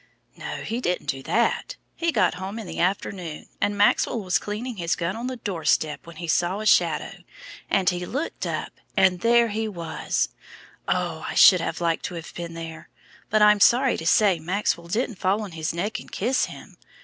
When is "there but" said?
12.55-13.43